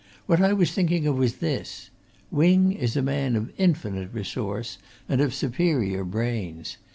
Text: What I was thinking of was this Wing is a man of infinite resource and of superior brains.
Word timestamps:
What 0.25 0.41
I 0.41 0.51
was 0.51 0.71
thinking 0.71 1.05
of 1.05 1.15
was 1.15 1.35
this 1.35 1.91
Wing 2.31 2.71
is 2.71 2.97
a 2.97 3.03
man 3.03 3.35
of 3.35 3.53
infinite 3.59 4.11
resource 4.11 4.79
and 5.07 5.21
of 5.21 5.31
superior 5.31 6.03
brains. 6.03 6.77